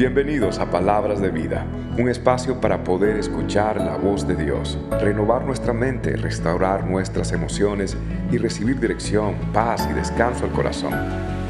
[0.00, 1.66] Bienvenidos a Palabras de Vida,
[1.98, 7.98] un espacio para poder escuchar la voz de Dios, renovar nuestra mente, restaurar nuestras emociones
[8.32, 10.94] y recibir dirección, paz y descanso al corazón.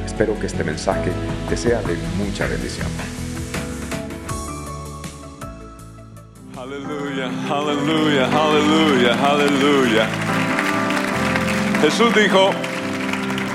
[0.05, 1.13] Espero que este mensaje
[1.49, 2.89] te sea de mucha bendición.
[6.59, 10.09] Aleluya, aleluya, aleluya, aleluya.
[11.83, 12.51] Jesús dijo,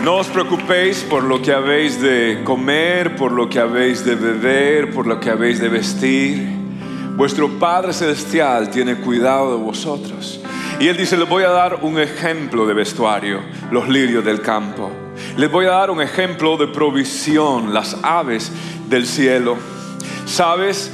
[0.06, 4.92] no os preocupéis por lo que habéis de comer, por lo que habéis de beber,
[4.94, 6.48] por lo que habéis de vestir.
[7.18, 10.40] Vuestro Padre Celestial tiene cuidado de vosotros.
[10.80, 13.42] Y Él dice, les voy a dar un ejemplo de vestuario,
[13.72, 14.92] los lirios del campo.
[15.38, 18.52] Les voy a dar un ejemplo de provisión, las aves
[18.88, 19.58] del cielo.
[20.28, 20.92] ¿Sabes?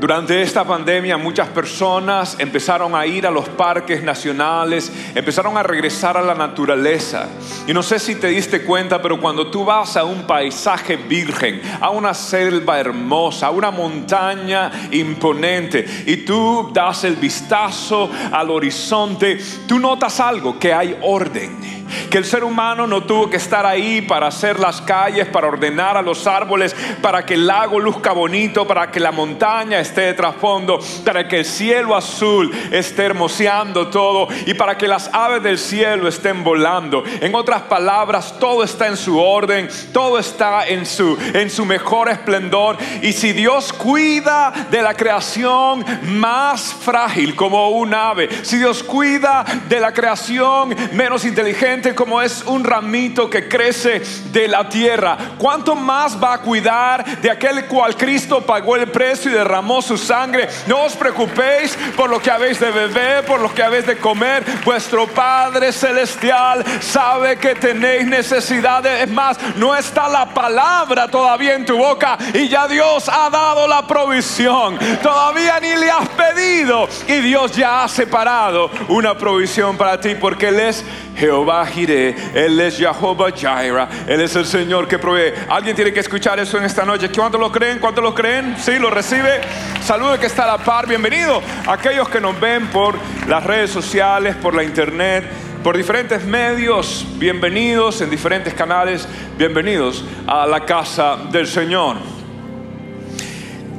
[0.00, 6.16] Durante esta pandemia muchas personas empezaron a ir a los parques nacionales, empezaron a regresar
[6.16, 7.26] a la naturaleza.
[7.66, 11.60] Y no sé si te diste cuenta, pero cuando tú vas a un paisaje virgen,
[11.80, 19.40] a una selva hermosa, a una montaña imponente, y tú das el vistazo al horizonte,
[19.66, 21.78] tú notas algo, que hay orden
[22.10, 25.96] que el ser humano no tuvo que estar ahí para hacer las calles, para ordenar
[25.96, 30.14] a los árboles, para que el lago luzca bonito, para que la montaña esté de
[30.14, 35.58] trasfondo, para que el cielo azul esté hermoseando todo y para que las aves del
[35.58, 37.02] cielo estén volando.
[37.20, 42.08] En otras palabras, todo está en su orden, todo está en su, en su mejor
[42.08, 42.76] esplendor.
[43.02, 49.44] Y si Dios cuida de la creación más frágil como un ave, si Dios cuida
[49.68, 54.02] de la creación menos inteligente, como es un ramito que crece
[54.32, 55.16] de la tierra.
[55.38, 59.96] ¿Cuánto más va a cuidar de aquel cual Cristo pagó el precio y derramó su
[59.96, 60.48] sangre?
[60.66, 64.44] No os preocupéis por lo que habéis de beber, por lo que habéis de comer.
[64.64, 69.02] Vuestro Padre Celestial sabe que tenéis necesidades.
[69.02, 73.66] Es más, no está la palabra todavía en tu boca y ya Dios ha dado
[73.66, 74.78] la provisión.
[75.02, 80.48] Todavía ni le has pedido y Dios ya ha separado una provisión para ti porque
[80.48, 80.84] Él es
[81.18, 85.32] Jehová Jireh, Él es Jehová Jireh, Él es el Señor que provee.
[85.48, 87.10] Alguien tiene que escuchar eso en esta noche.
[87.10, 87.80] ¿Cuántos lo creen?
[87.80, 88.54] ¿Cuántos lo creen?
[88.56, 89.40] Sí, lo recibe.
[89.82, 90.86] Saludo que está a la par.
[90.86, 92.94] Bienvenido aquellos que nos ven por
[93.26, 95.24] las redes sociales, por la internet,
[95.64, 97.04] por diferentes medios.
[97.16, 99.08] Bienvenidos en diferentes canales.
[99.36, 101.96] Bienvenidos a la casa del Señor.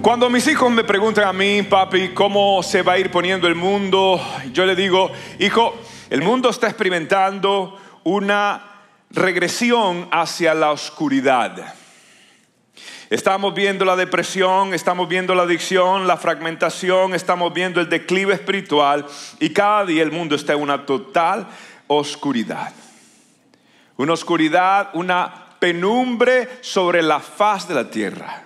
[0.01, 3.55] Cuando mis hijos me preguntan a mí, papi, cómo se va a ir poniendo el
[3.55, 4.19] mundo,
[4.53, 5.75] yo le digo, hijo,
[6.09, 8.63] el mundo está experimentando una
[9.11, 11.75] regresión hacia la oscuridad.
[13.09, 19.05] Estamos viendo la depresión, estamos viendo la adicción, la fragmentación, estamos viendo el declive espiritual
[19.39, 21.47] y cada día el mundo está en una total
[21.87, 22.71] oscuridad.
[23.97, 28.43] Una oscuridad, una penumbre sobre la faz de la tierra.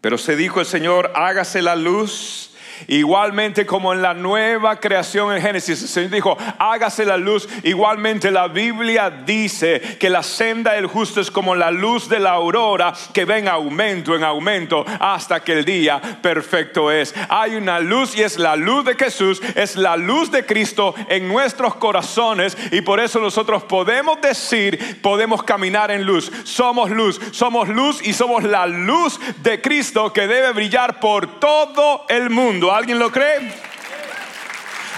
[0.00, 2.47] Pero se dijo el Señor, hágase la luz
[2.86, 7.48] Igualmente como en la nueva creación en Génesis, el Señor dijo, hágase la luz.
[7.62, 12.30] Igualmente la Biblia dice que la senda del justo es como la luz de la
[12.30, 17.14] aurora que va en aumento, en aumento, hasta que el día perfecto es.
[17.28, 21.28] Hay una luz y es la luz de Jesús, es la luz de Cristo en
[21.28, 26.30] nuestros corazones y por eso nosotros podemos decir, podemos caminar en luz.
[26.44, 32.04] Somos luz, somos luz y somos la luz de Cristo que debe brillar por todo
[32.08, 32.67] el mundo.
[32.72, 33.52] ¿Alguien lo cree?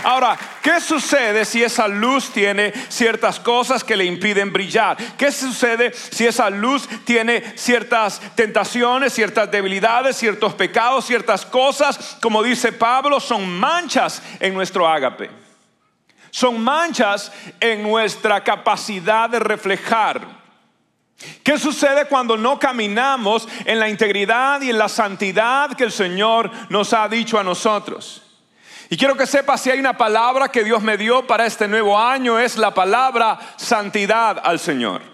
[0.02, 4.96] Ahora, ¿qué sucede si esa luz tiene ciertas cosas que le impiden brillar?
[5.16, 12.42] ¿Qué sucede si esa luz tiene ciertas tentaciones, ciertas debilidades, ciertos pecados, ciertas cosas, como
[12.42, 15.30] dice Pablo, son manchas en nuestro ágape?
[16.30, 20.39] Son manchas en nuestra capacidad de reflejar
[21.42, 26.50] ¿Qué sucede cuando no caminamos en la integridad y en la santidad que el Señor
[26.70, 28.22] nos ha dicho a nosotros?
[28.88, 31.98] Y quiero que sepas si hay una palabra que Dios me dio para este nuevo
[31.98, 35.09] año, es la palabra santidad al Señor.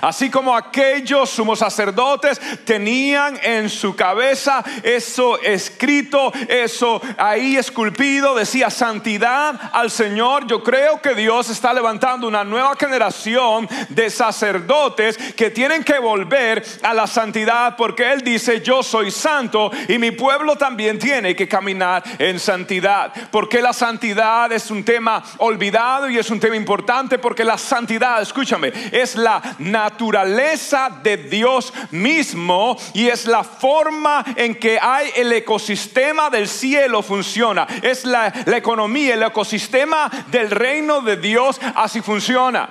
[0.00, 8.70] Así como aquellos sumos sacerdotes tenían en su cabeza eso escrito, eso ahí esculpido, decía
[8.70, 10.46] santidad al Señor.
[10.46, 16.64] Yo creo que Dios está levantando una nueva generación de sacerdotes que tienen que volver
[16.82, 21.48] a la santidad porque Él dice, yo soy santo y mi pueblo también tiene que
[21.48, 23.12] caminar en santidad.
[23.30, 28.20] Porque la santidad es un tema olvidado y es un tema importante porque la santidad,
[28.22, 35.32] escúchame, es la naturaleza de Dios mismo y es la forma en que hay el
[35.32, 37.66] ecosistema del cielo funciona.
[37.82, 42.68] Es la, la economía, el ecosistema del reino de Dios, así funciona.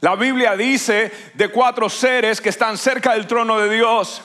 [0.00, 4.22] La Biblia dice de cuatro seres que están cerca del trono de Dios.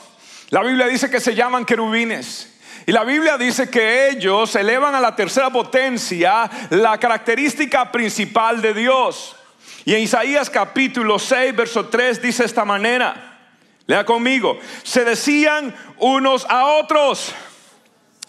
[0.50, 2.50] La Biblia dice que se llaman querubines.
[2.86, 8.74] Y la Biblia dice que ellos elevan a la tercera potencia la característica principal de
[8.74, 9.36] Dios.
[9.84, 13.38] Y en Isaías capítulo 6, verso 3 dice esta manera,
[13.86, 17.34] lea conmigo, se decían unos a otros,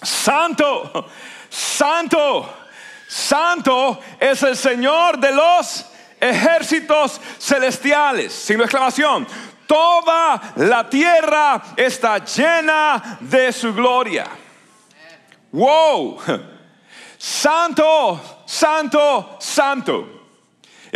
[0.02, 1.08] santo,
[1.50, 2.54] santo,
[3.08, 5.86] santo es el Señor de los
[6.20, 8.34] ejércitos celestiales.
[8.34, 9.26] Sin exclamación,
[9.66, 14.28] toda la tierra está llena de su gloria.
[15.54, 16.20] Wow,
[17.18, 20.25] santo, santo, santo.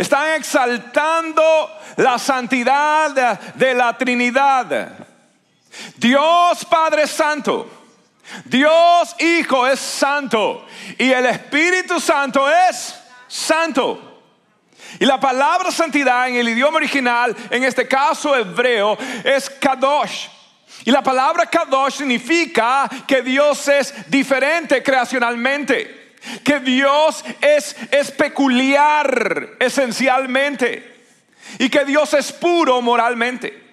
[0.00, 4.96] Están exaltando la santidad de la Trinidad.
[5.98, 7.70] Dios Padre Santo,
[8.46, 10.66] Dios Hijo es santo
[10.96, 12.98] y el Espíritu Santo es
[13.28, 14.22] santo.
[14.98, 20.28] Y la palabra santidad en el idioma original, en este caso hebreo, es kadosh.
[20.86, 25.99] Y la palabra kadosh significa que Dios es diferente creacionalmente,
[26.44, 31.04] que Dios es, es peculiar esencialmente
[31.58, 33.68] y que Dios es puro moralmente.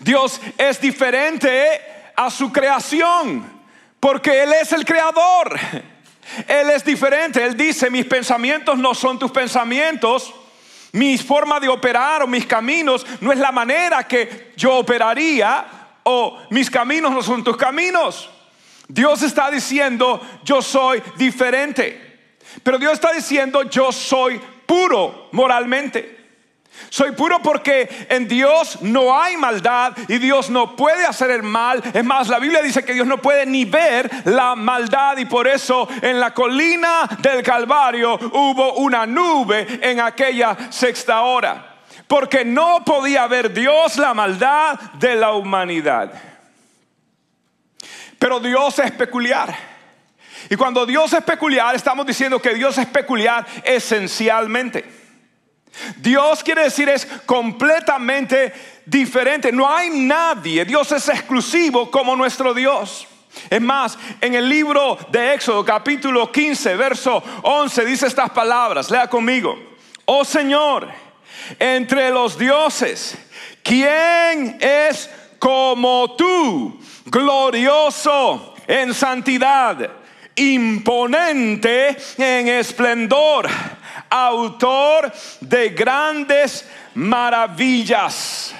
[0.00, 1.80] Dios es diferente
[2.16, 3.62] a su creación
[4.00, 5.58] porque Él es el creador.
[6.48, 7.44] Él es diferente.
[7.44, 10.32] Él dice, mis pensamientos no son tus pensamientos.
[10.92, 15.66] Mi forma de operar o mis caminos no es la manera que yo operaría
[16.04, 18.30] o mis caminos no son tus caminos.
[18.88, 22.04] Dios está diciendo, yo soy diferente.
[22.62, 26.14] Pero Dios está diciendo, yo soy puro moralmente.
[26.90, 31.82] Soy puro porque en Dios no hay maldad y Dios no puede hacer el mal.
[31.92, 35.46] Es más, la Biblia dice que Dios no puede ni ver la maldad y por
[35.46, 41.76] eso en la colina del Calvario hubo una nube en aquella sexta hora.
[42.06, 46.12] Porque no podía ver Dios la maldad de la humanidad.
[48.24, 49.54] Pero Dios es peculiar.
[50.48, 54.82] Y cuando Dios es peculiar, estamos diciendo que Dios es peculiar esencialmente.
[55.98, 58.50] Dios quiere decir es completamente
[58.86, 59.52] diferente.
[59.52, 63.06] No hay nadie, Dios es exclusivo como nuestro Dios.
[63.50, 69.06] Es más, en el libro de Éxodo capítulo 15, verso 11 dice estas palabras, lea
[69.06, 69.54] conmigo.
[70.06, 70.88] Oh Señor,
[71.58, 73.18] entre los dioses,
[73.62, 79.90] ¿quién es como tú, glorioso en santidad,
[80.36, 83.48] imponente en esplendor?
[84.14, 88.54] autor de grandes maravillas.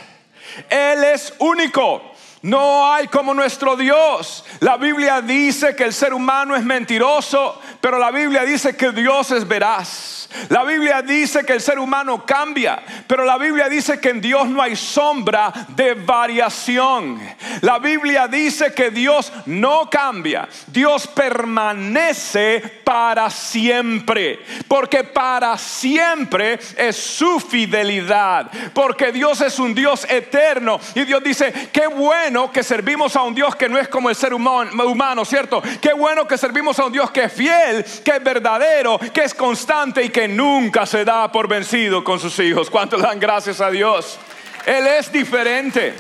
[0.69, 2.14] Él es único.
[2.45, 4.45] No hay como nuestro Dios.
[4.61, 9.31] La Biblia dice que el ser humano es mentiroso, pero la Biblia dice que Dios
[9.31, 10.29] es veraz.
[10.51, 14.47] La Biblia dice que el ser humano cambia, pero la Biblia dice que en Dios
[14.47, 17.19] no hay sombra de variación.
[17.63, 26.97] La Biblia dice que Dios no cambia, Dios permanece para siempre, porque para siempre es
[26.97, 33.17] su fidelidad, porque Dios es un Dios eterno y Dios dice, qué bueno que servimos
[33.17, 35.63] a un Dios que no es como el ser humano, ¿cierto?
[35.81, 39.35] Qué bueno que servimos a un Dios que es fiel, que es verdadero, que es
[39.35, 42.71] constante y que nunca se da por vencido con sus hijos.
[42.71, 44.19] ¿Cuántos dan gracias a Dios?
[44.67, 45.95] Él es diferente.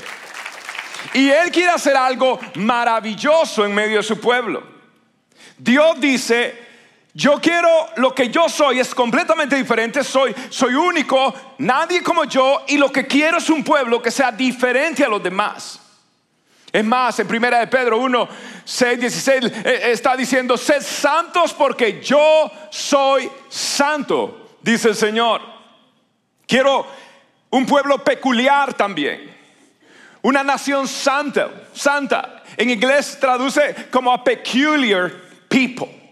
[1.13, 4.63] Y Él quiere hacer algo maravilloso en medio de su pueblo.
[5.59, 6.59] Dios dice,
[7.17, 12.65] yo quiero lo que yo soy es completamente diferente, soy soy único, nadie como yo
[12.67, 15.81] y lo que quiero es un pueblo que sea diferente a los demás.
[16.73, 18.29] Es más, en primera de Pedro 1,
[18.65, 25.41] 6, 16 está diciendo, sed santos porque yo soy santo, dice el Señor.
[26.49, 26.85] Quiero
[27.51, 29.33] un pueblo peculiar también,
[30.23, 32.43] una nación santa, santa.
[32.57, 35.13] En inglés traduce como a peculiar
[35.49, 36.04] people.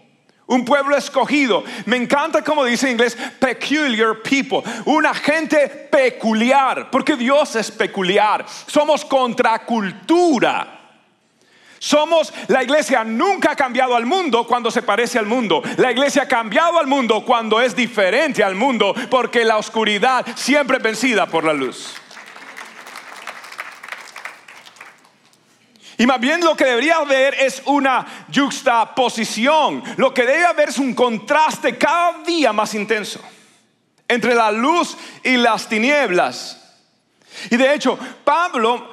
[0.53, 1.63] Un pueblo escogido.
[1.85, 4.61] Me encanta como dice en inglés, peculiar people.
[4.85, 8.45] Una gente peculiar, porque Dios es peculiar.
[8.67, 10.79] Somos contracultura.
[11.79, 15.63] Somos, la iglesia nunca ha cambiado al mundo cuando se parece al mundo.
[15.77, 20.77] La iglesia ha cambiado al mundo cuando es diferente al mundo, porque la oscuridad siempre
[20.77, 21.95] es vencida por la luz.
[26.03, 29.81] Y más bien lo que debería haber es una juxtaposición.
[29.95, 33.21] Lo que debe haber es un contraste cada día más intenso
[34.05, 36.61] entre la luz y las tinieblas.
[37.49, 38.85] Y de hecho, Pablo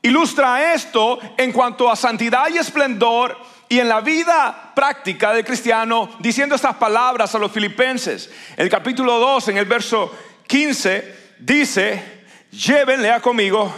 [0.00, 3.36] ilustra esto en cuanto a santidad y esplendor
[3.68, 8.30] y en la vida práctica del cristiano diciendo estas palabras a los filipenses.
[8.56, 10.10] El capítulo 2, en el verso
[10.46, 13.70] 15, dice, lleven, lea conmigo,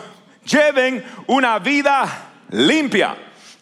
[0.45, 3.17] lleven una vida limpia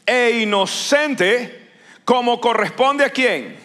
[0.06, 1.70] e inocente
[2.04, 3.56] como corresponde a quién?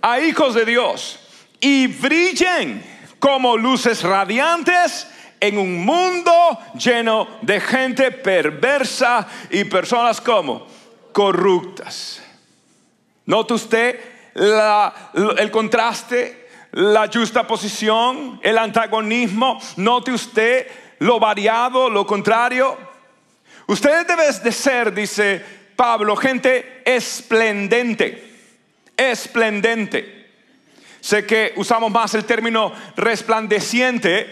[0.00, 1.18] A hijos de Dios.
[1.60, 2.82] Y brillen
[3.18, 5.08] como luces radiantes
[5.40, 6.32] en un mundo
[6.78, 10.66] lleno de gente perversa y personas como
[11.12, 12.22] corruptas.
[13.26, 13.98] ¿Nota usted
[14.34, 19.58] el contraste, la justa posición, el antagonismo?
[19.76, 20.66] ¿Note usted
[21.00, 22.85] lo variado, lo contrario?
[23.66, 25.42] Ustedes deben de ser, dice
[25.74, 28.22] Pablo, gente esplendente,
[28.96, 30.26] esplendente.
[31.00, 34.26] Sé que usamos más el término resplandeciente,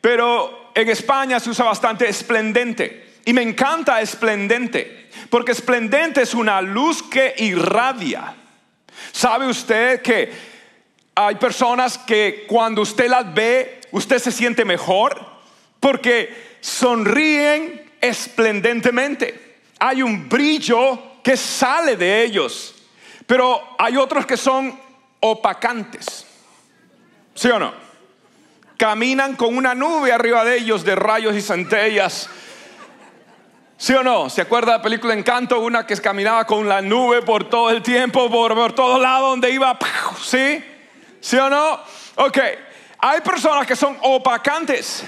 [0.00, 3.14] pero en España se usa bastante esplendente.
[3.24, 8.34] Y me encanta esplendente, porque esplendente es una luz que irradia.
[9.10, 10.30] ¿Sabe usted que
[11.14, 15.24] hay personas que cuando usted las ve, usted se siente mejor?
[15.80, 19.58] Porque sonríen esplendentemente.
[19.78, 22.74] Hay un brillo que sale de ellos.
[23.26, 24.78] Pero hay otros que son
[25.20, 26.26] opacantes.
[27.34, 27.74] ¿Sí o no?
[28.76, 32.28] Caminan con una nube arriba de ellos de rayos y centellas.
[33.78, 34.30] ¿Sí o no?
[34.30, 35.60] ¿Se acuerda de la película Encanto?
[35.60, 39.50] Una que caminaba con la nube por todo el tiempo, por, por todo lado donde
[39.50, 39.78] iba.
[40.22, 40.64] ¿Sí?
[41.20, 41.80] ¿Sí o no?
[42.16, 42.38] Ok.
[42.98, 45.04] Hay personas que son opacantes.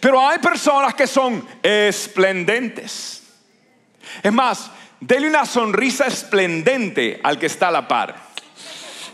[0.00, 3.22] Pero hay personas que son esplendentes.
[4.22, 8.16] Es más, dele una sonrisa esplendente al que está a la par.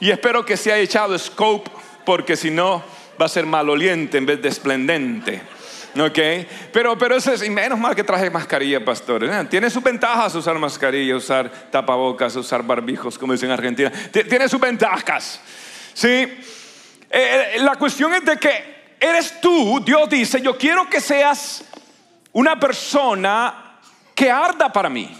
[0.00, 1.70] Y espero que se haya echado scope,
[2.04, 2.82] porque si no,
[3.20, 5.42] va a ser maloliente en vez de esplendente.
[5.98, 6.18] ¿Ok?
[6.72, 9.30] Pero, pero eso es, y menos mal que traje mascarilla, pastores.
[9.30, 9.46] ¿eh?
[9.50, 13.92] Tiene sus ventajas usar mascarilla, usar tapabocas, usar barbijos, como dicen en Argentina.
[14.10, 15.40] Tiene sus ventajas.
[15.92, 16.06] ¿Sí?
[16.06, 16.38] Eh,
[17.10, 21.64] eh, la cuestión es de que eres tú, Dios dice, yo quiero que seas
[22.32, 23.78] una persona
[24.14, 25.16] que arda para mí.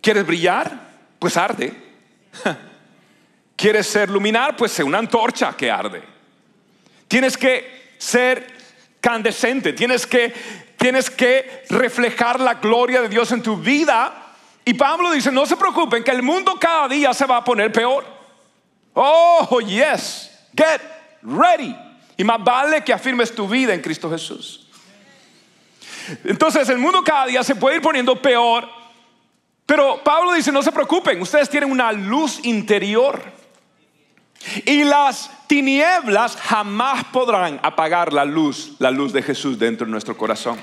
[0.00, 0.80] ¿Quieres brillar?
[1.18, 1.72] Pues arde.
[3.56, 4.56] ¿Quieres ser luminar?
[4.56, 6.02] Pues sé una antorcha que arde.
[7.08, 8.54] Tienes que ser
[9.00, 10.32] candescente, tienes que,
[10.76, 14.32] tienes que reflejar la gloria de Dios en tu vida.
[14.64, 17.70] Y Pablo dice, no se preocupen, que el mundo cada día se va a poner
[17.70, 18.04] peor.
[18.94, 20.80] Oh, yes, get
[21.22, 21.85] ready.
[22.16, 24.68] Y más vale que afirmes tu vida en Cristo Jesús.
[26.24, 28.68] Entonces el mundo cada día se puede ir poniendo peor.
[29.66, 33.20] Pero Pablo dice, no se preocupen, ustedes tienen una luz interior.
[34.64, 40.16] Y las tinieblas jamás podrán apagar la luz, la luz de Jesús dentro de nuestro
[40.16, 40.58] corazón.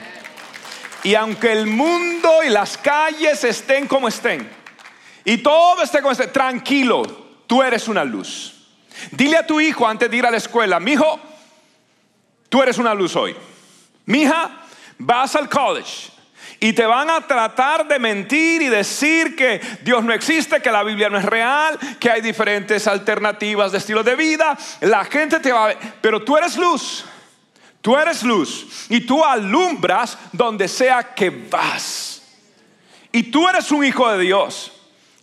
[1.03, 4.49] Y aunque el mundo y las calles estén como estén,
[5.25, 7.03] y todo esté como esté, tranquilo,
[7.45, 8.53] tú eres una luz.
[9.11, 11.19] Dile a tu hijo antes de ir a la escuela, mi hijo,
[12.53, 13.35] Tú eres una luz hoy.
[14.05, 14.51] Mija,
[14.99, 16.11] vas al college
[16.59, 20.83] y te van a tratar de mentir y decir que Dios no existe, que la
[20.83, 24.55] Biblia no es real, que hay diferentes alternativas de estilo de vida.
[24.81, 27.05] La gente te va a ver, pero tú eres luz.
[27.81, 32.21] Tú eres luz y tú alumbras donde sea que vas.
[33.11, 34.71] Y tú eres un hijo de Dios.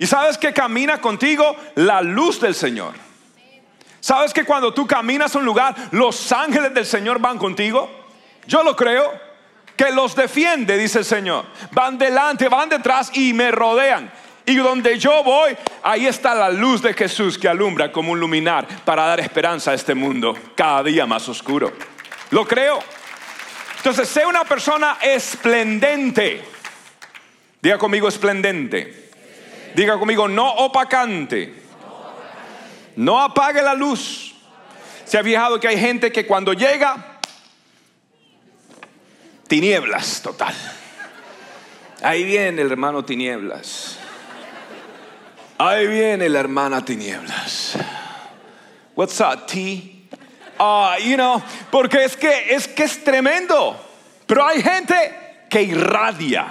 [0.00, 3.10] Y sabes que camina contigo la luz del Señor.
[4.00, 7.90] ¿Sabes que cuando tú caminas a un lugar, los ángeles del Señor van contigo?
[8.47, 9.30] Yo lo creo.
[9.76, 11.47] Que los defiende, dice el Señor.
[11.73, 14.11] Van delante, van detrás y me rodean.
[14.45, 18.66] Y donde yo voy, ahí está la luz de Jesús que alumbra como un luminar
[18.85, 21.73] para dar esperanza a este mundo cada día más oscuro.
[22.30, 22.80] Lo creo.
[23.76, 26.45] Entonces, sé una persona esplendente.
[27.62, 29.11] Diga conmigo esplendente.
[29.75, 31.60] Diga conmigo no opacante.
[33.00, 34.35] No apague la luz.
[35.07, 37.19] Se ha fijado que hay gente que cuando llega,
[39.49, 40.54] tinieblas total.
[42.02, 43.97] Ahí viene el hermano tinieblas.
[45.57, 47.78] Ahí viene la hermana tinieblas.
[48.95, 50.07] What's up, T?
[50.59, 53.80] Ah, you know, porque es que es que es tremendo.
[54.26, 56.49] Pero hay gente que irradia,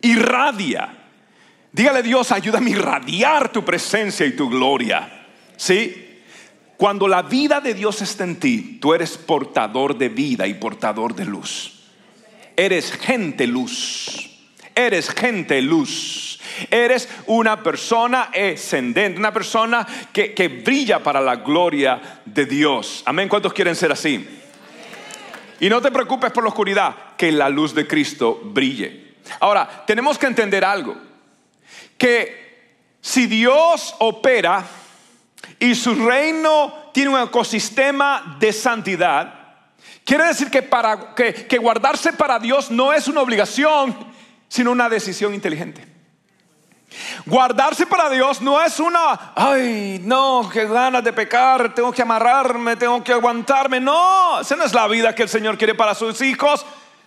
[0.00, 0.96] irradia.
[1.70, 5.23] Dígale Dios, ayúdame a irradiar tu presencia y tu gloria.
[5.56, 6.20] ¿Sí?
[6.76, 11.14] Cuando la vida de Dios está en ti, tú eres portador de vida y portador
[11.14, 11.84] de luz.
[12.56, 14.30] Eres gente luz.
[14.74, 16.40] Eres gente luz.
[16.70, 23.02] Eres una persona ascendente, una persona que, que brilla para la gloria de Dios.
[23.06, 23.28] Amén.
[23.28, 24.28] ¿Cuántos quieren ser así?
[25.60, 29.14] Y no te preocupes por la oscuridad, que la luz de Cristo brille.
[29.40, 30.96] Ahora, tenemos que entender algo,
[31.96, 32.66] que
[33.00, 34.64] si Dios opera,
[35.58, 39.34] y su reino tiene un ecosistema de santidad,
[40.04, 43.96] quiere decir que, para, que, guardarse para Dios no es una obligación,
[44.48, 45.86] sino una decisión inteligente.
[47.26, 52.76] Guardarse para Dios no es una, ay, no, qué ganas de pecar, tengo que amarrarme,
[52.76, 53.80] tengo que aguantarme.
[53.80, 56.64] No, esa no es la vida que el Señor quiere para sus hijos.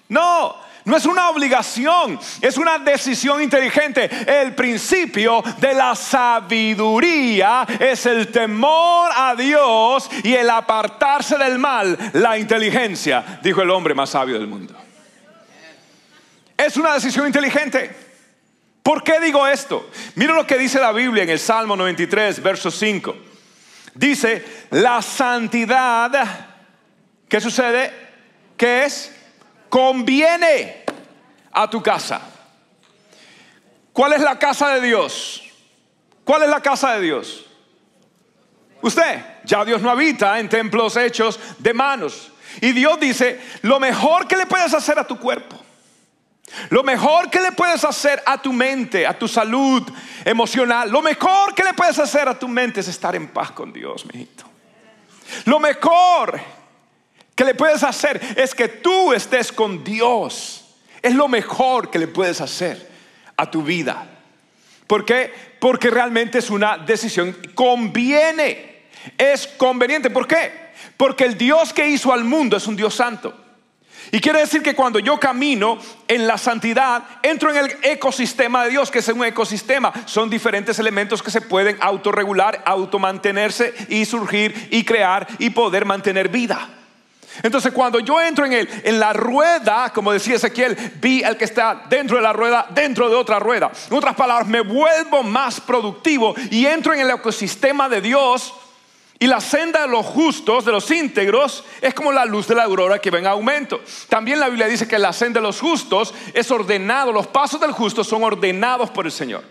[0.10, 4.10] No, no es una obligación, es una decisión inteligente.
[4.26, 11.98] El principio de la sabiduría es el temor a Dios y el apartarse del mal,
[12.14, 14.76] la inteligencia, dijo el hombre más sabio del mundo.
[16.56, 17.94] Es una decisión inteligente.
[18.82, 19.90] ¿Por qué digo esto?
[20.16, 23.14] Mira lo que dice la Biblia en el Salmo 93, verso 5.
[23.94, 26.48] Dice, la santidad,
[27.28, 27.92] ¿qué sucede?
[28.56, 29.17] ¿Qué es?
[29.70, 30.84] Conviene
[31.52, 32.22] a tu casa.
[33.94, 35.44] ¿Cuál es la casa de Dios?
[36.24, 37.46] ¿Cuál es la casa de Dios?
[38.82, 42.32] Usted, ya Dios no habita en templos hechos de manos.
[42.62, 45.58] Y Dios dice, lo mejor que le puedes hacer a tu cuerpo
[46.70, 49.84] lo mejor que le puedes hacer a tu mente, a tu salud
[50.24, 53.74] emocional, lo mejor que le puedes hacer a tu mente es estar en paz con
[53.74, 54.46] Dios, mijito.
[55.46, 56.40] Lo mejor
[57.38, 60.66] que le puedes hacer es que tú estés con Dios.
[61.04, 62.90] Es lo mejor que le puedes hacer
[63.38, 64.10] a tu vida.
[64.88, 65.32] ¿Por qué?
[65.60, 67.38] Porque realmente es una decisión.
[67.54, 68.88] Conviene.
[69.20, 70.10] Es conveniente.
[70.10, 70.52] ¿Por qué?
[70.98, 73.32] Porque el Dios que hizo al mundo es un Dios santo.
[74.12, 75.78] Y quiere decir que cuando yo camino
[76.08, 79.94] en la santidad, entro en el ecosistema de Dios, que es un ecosistema.
[80.08, 86.30] Son diferentes elementos que se pueden autorregular, automantenerse y surgir y crear y poder mantener
[86.30, 86.77] vida.
[87.44, 91.46] Entonces cuando yo entro en, el, en la rueda, como decía Ezequiel, vi al que
[91.46, 93.72] está dentro de la rueda, dentro de otra rueda.
[93.90, 98.54] En otras palabras, me vuelvo más productivo y entro en el ecosistema de Dios
[99.20, 102.64] y la senda de los justos, de los íntegros, es como la luz de la
[102.64, 103.82] aurora que va en aumento.
[104.10, 107.72] También la Biblia dice que la senda de los justos es ordenado, los pasos del
[107.72, 109.44] justo son ordenados por el Señor.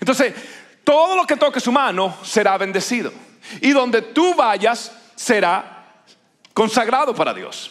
[0.00, 0.34] Entonces,
[0.82, 3.12] todo lo que toque su mano será bendecido.
[3.60, 5.77] Y donde tú vayas será
[6.58, 7.70] consagrado para Dios.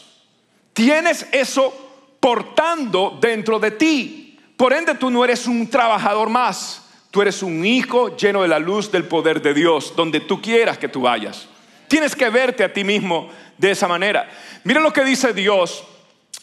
[0.71, 4.39] Tienes eso portando dentro de ti.
[4.55, 8.59] Por ende, tú no eres un trabajador más Tú eres un hijo lleno de la
[8.59, 11.47] luz del poder de Dios, donde tú quieras que tú vayas.
[11.87, 14.29] Tienes que verte a ti mismo de esa manera.
[14.63, 15.83] Mira lo que dice Dios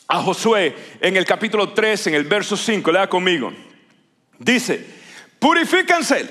[0.09, 2.91] a Josué en el capítulo 3, en el verso 5.
[2.91, 3.53] Lea conmigo.
[4.39, 4.85] Dice,
[5.39, 6.29] purifíquense,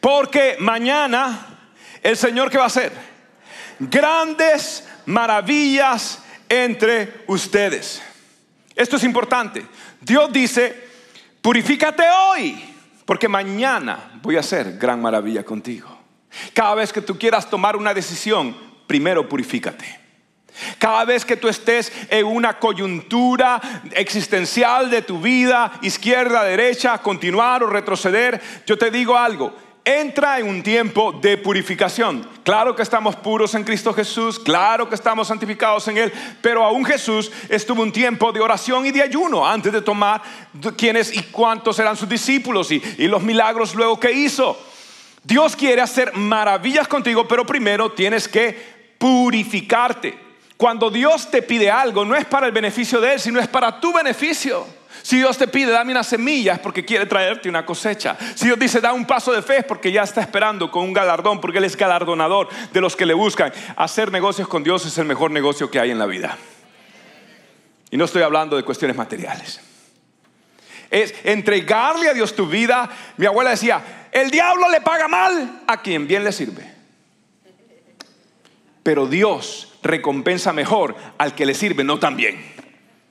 [0.00, 1.70] porque mañana
[2.02, 2.92] el Señor que va a hacer
[3.78, 8.02] grandes maravillas entre ustedes.
[8.74, 9.66] Esto es importante.
[10.00, 10.88] Dios dice,
[11.42, 15.88] purifícate hoy porque mañana voy a hacer gran maravilla contigo.
[16.52, 19.98] Cada vez que tú quieras tomar una decisión, primero purifícate.
[20.78, 23.60] Cada vez que tú estés en una coyuntura
[23.92, 29.54] existencial de tu vida, izquierda, derecha, continuar o retroceder, yo te digo algo,
[29.88, 32.28] entra en un tiempo de purificación.
[32.44, 36.84] Claro que estamos puros en Cristo Jesús, claro que estamos santificados en Él, pero aún
[36.84, 40.20] Jesús estuvo un tiempo de oración y de ayuno antes de tomar
[40.76, 44.58] quiénes y cuántos eran sus discípulos y, y los milagros luego que hizo.
[45.24, 50.18] Dios quiere hacer maravillas contigo, pero primero tienes que purificarte.
[50.58, 53.80] Cuando Dios te pide algo, no es para el beneficio de Él, sino es para
[53.80, 54.66] tu beneficio.
[55.02, 58.16] Si Dios te pide, dame una semilla, es porque quiere traerte una cosecha.
[58.34, 61.40] Si Dios dice, da un paso de fe, porque ya está esperando con un galardón,
[61.40, 63.52] porque Él es galardonador de los que le buscan.
[63.76, 66.36] Hacer negocios con Dios es el mejor negocio que hay en la vida.
[67.90, 69.60] Y no estoy hablando de cuestiones materiales.
[70.90, 72.88] Es entregarle a Dios tu vida.
[73.16, 76.78] Mi abuela decía, el diablo le paga mal a quien bien le sirve.
[78.82, 82.57] Pero Dios recompensa mejor al que le sirve, no tan bien.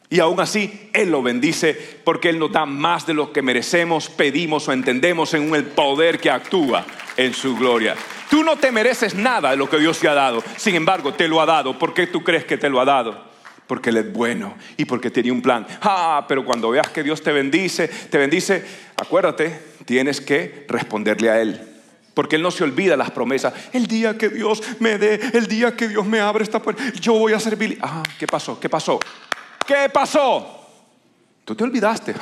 [0.10, 4.10] Y aún así, Él lo bendice porque Él nos da más de lo que merecemos,
[4.10, 6.86] pedimos o entendemos en el poder que actúa
[7.18, 7.96] en su gloria.
[8.30, 11.28] Tú no te mereces nada de lo que Dios te ha dado, sin embargo, te
[11.28, 11.78] lo ha dado.
[11.78, 13.28] ¿Por qué tú crees que te lo ha dado?
[13.68, 15.68] Porque Él es bueno y porque tiene un plan.
[15.82, 18.64] Ah, pero cuando veas que Dios te bendice, te bendice,
[18.96, 21.62] acuérdate, tienes que responderle a Él.
[22.14, 23.54] Porque Él no se olvida las promesas.
[23.74, 27.14] El día que Dios me dé, el día que Dios me abre esta puerta, yo
[27.14, 27.78] voy a servir.
[27.82, 28.58] Ah, ¿qué pasó?
[28.58, 29.00] ¿Qué pasó?
[29.68, 30.54] ¿Qué pasó?
[31.44, 32.14] Tú te olvidaste,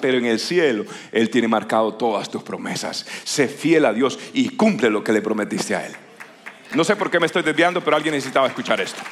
[0.00, 3.06] pero en el cielo Él tiene marcado todas tus promesas.
[3.24, 5.92] Sé fiel a Dios y cumple lo que le prometiste a Él.
[6.74, 9.02] No sé por qué me estoy desviando, pero alguien necesitaba escuchar esto.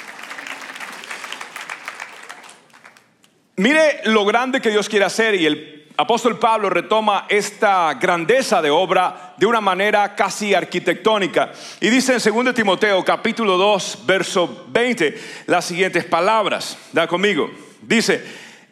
[3.56, 8.70] Mire lo grande que Dios quiere hacer y el apóstol Pablo retoma esta grandeza de
[8.70, 11.52] obra de una manera casi arquitectónica.
[11.80, 16.78] Y dice en 2 Timoteo capítulo 2, verso 20, las siguientes palabras.
[16.92, 17.67] Da conmigo.
[17.82, 18.24] Dice,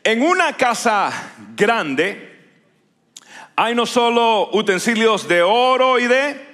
[0.02, 2.36] en una casa grande
[3.56, 6.46] hay no solo utensilios de oro y de,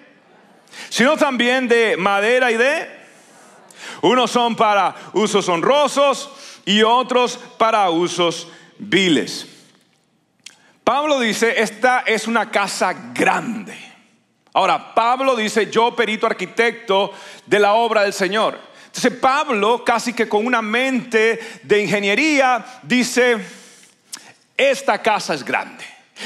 [0.88, 2.88] sino también de madera y de,
[4.02, 6.30] unos son para usos honrosos
[6.64, 9.46] y otros para usos viles.
[10.84, 13.76] Pablo dice, esta es una casa grande.
[14.54, 17.12] Ahora, Pablo dice, yo perito arquitecto
[17.46, 18.58] de la obra del Señor.
[18.94, 23.38] Entonces Pablo, casi que con una mente de ingeniería, dice,
[24.54, 25.82] esta casa es grande.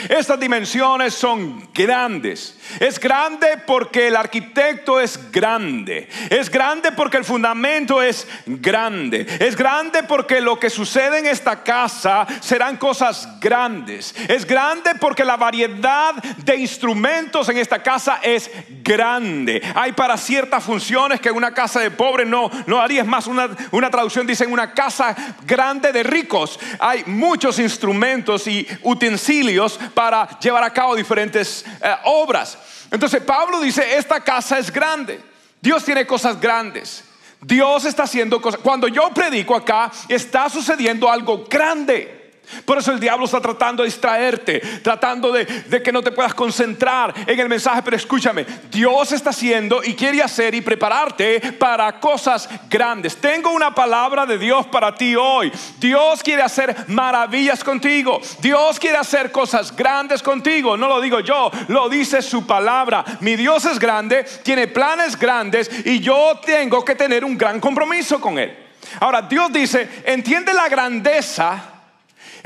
[0.08, 2.58] Estas dimensiones son grandes.
[2.80, 6.08] Es grande porque el arquitecto es grande.
[6.30, 9.26] Es grande porque el fundamento es grande.
[9.40, 14.14] Es grande porque lo que sucede en esta casa serán cosas grandes.
[14.28, 18.50] Es grande porque la variedad de instrumentos en esta casa es
[18.82, 19.62] grande.
[19.74, 23.02] Hay para ciertas funciones que una casa de pobres no, no haría.
[23.02, 26.58] Es más, una, una traducción dice en una casa grande de ricos.
[26.78, 32.58] Hay muchos instrumentos y utensilios para llevar a cabo diferentes eh, obras.
[32.90, 35.20] Entonces Pablo dice, esta casa es grande.
[35.60, 37.04] Dios tiene cosas grandes.
[37.40, 38.60] Dios está haciendo cosas.
[38.60, 42.25] Cuando yo predico acá, está sucediendo algo grande.
[42.64, 45.46] Por eso el diablo está tratando de distraerte, tratando de,
[45.82, 47.82] que no te puedas concentrar en el mensaje.
[47.82, 53.16] Pero escúchame, Dios está haciendo y quiere hacer y prepararte para cosas grandes.
[53.16, 55.52] Tengo una palabra de Dios para ti hoy.
[55.78, 58.20] Dios quiere hacer maravillas contigo.
[58.40, 60.76] Dios quiere hacer cosas grandes contigo.
[60.76, 63.04] No lo digo yo, lo dice su palabra.
[63.20, 68.20] Mi Dios es grande, tiene planes grandes y yo tengo que tener un gran compromiso
[68.20, 68.56] con Él.
[69.00, 71.75] Ahora, Dios dice, entiende la grandeza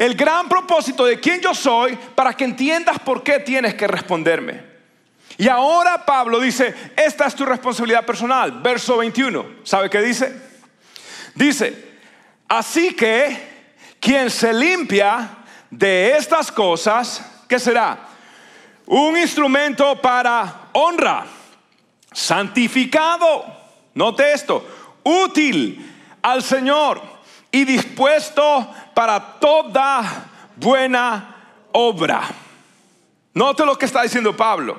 [0.01, 4.65] el gran propósito de quién yo soy para que entiendas por qué tienes que responderme.
[5.37, 8.63] Y ahora Pablo dice, esta es tu responsabilidad personal.
[8.63, 10.35] Verso 21, ¿sabe qué dice?
[11.35, 11.99] Dice,
[12.49, 13.67] así que
[14.01, 15.37] quien se limpia
[15.69, 18.09] de estas cosas, ¿qué será?
[18.87, 21.27] Un instrumento para honra,
[22.11, 23.45] santificado,
[23.93, 24.67] note esto,
[25.05, 27.03] útil al Señor
[27.53, 28.67] y dispuesto
[29.01, 31.35] para toda buena
[31.73, 32.21] obra.
[33.33, 34.79] Note lo que está diciendo Pablo.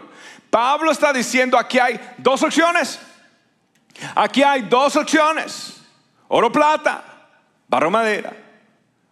[0.52, 3.00] Pablo está diciendo aquí hay dos opciones.
[4.14, 5.82] Aquí hay dos opciones.
[6.28, 7.04] Oro plata,
[7.68, 8.32] barro madera.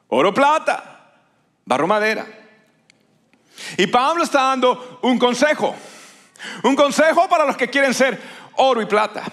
[0.09, 0.83] Oro plata,
[1.65, 2.27] barro madera.
[3.77, 5.75] Y Pablo está dando un consejo.
[6.61, 8.21] Un consejo para los que quieren ser
[8.57, 9.23] oro y plata.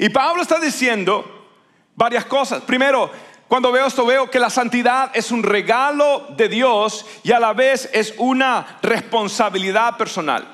[0.00, 1.46] Y Pablo está diciendo
[1.94, 2.62] varias cosas.
[2.62, 3.12] Primero,
[3.48, 7.54] cuando veo esto veo que la santidad es un regalo de Dios y a la
[7.54, 10.46] vez es una responsabilidad personal.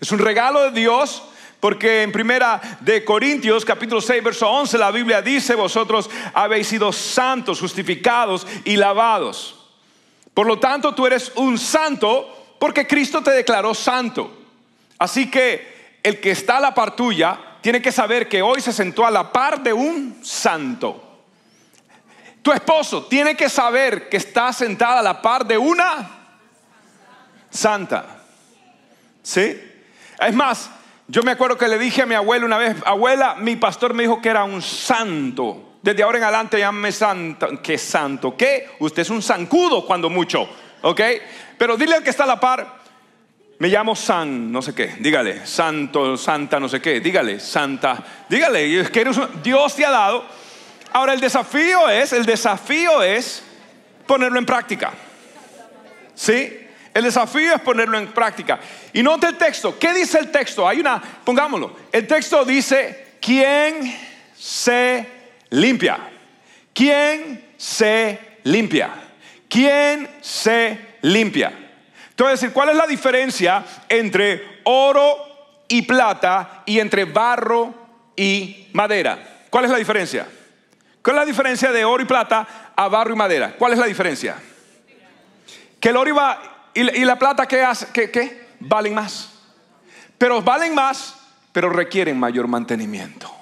[0.00, 1.22] Es un regalo de Dios
[1.60, 6.90] porque en primera de Corintios capítulo 6 verso 11 la Biblia dice vosotros habéis sido
[6.90, 9.68] santos, justificados y lavados.
[10.32, 14.38] Por lo tanto tú eres un santo porque Cristo te declaró santo.
[14.98, 18.72] Así que el que está a la par tuya tiene que saber que hoy se
[18.72, 21.11] sentó a la par de un santo.
[22.42, 26.10] Tu esposo tiene que saber que está sentada a la par de una
[27.48, 28.04] santa.
[29.22, 29.60] ¿Sí?
[30.20, 30.68] Es más,
[31.06, 34.02] yo me acuerdo que le dije a mi abuela una vez, abuela, mi pastor me
[34.02, 35.76] dijo que era un santo.
[35.82, 37.48] Desde ahora en adelante llámame santo.
[37.62, 38.36] ¿Qué santo?
[38.36, 38.70] ¿Qué?
[38.80, 40.48] Usted es un zancudo cuando mucho.
[40.82, 41.00] ¿Ok?
[41.56, 42.82] Pero dile al que está a la par,
[43.58, 44.96] me llamo San, no sé qué.
[44.98, 46.98] Dígale, santo, santa, no sé qué.
[46.98, 48.04] Dígale, santa.
[48.28, 49.04] Dígale, que
[49.44, 50.24] Dios te ha dado
[50.92, 53.42] Ahora el desafío es, el desafío es
[54.06, 54.92] ponerlo en práctica.
[56.14, 56.58] ¿Sí?
[56.92, 58.60] El desafío es ponerlo en práctica.
[58.92, 59.78] Y note el texto.
[59.78, 60.68] ¿Qué dice el texto?
[60.68, 61.76] Hay una, pongámoslo.
[61.90, 63.98] El texto dice, ¿quién
[64.36, 65.06] se
[65.50, 65.98] limpia?
[66.74, 68.90] ¿Quién se limpia?
[69.48, 71.52] ¿Quién se limpia?
[72.10, 77.74] Entonces, ¿cuál es la diferencia entre oro y plata y entre barro
[78.14, 79.46] y madera?
[79.48, 80.26] ¿Cuál es la diferencia?
[81.02, 83.54] ¿Cuál es la diferencia de oro y plata a barro y madera?
[83.58, 84.36] ¿Cuál es la diferencia?
[85.80, 86.10] Que el oro
[86.74, 87.88] y, la plata ¿qué, hace?
[87.92, 89.30] ¿Qué, valen más.
[90.16, 91.16] Pero valen más,
[91.52, 93.41] pero requieren mayor mantenimiento.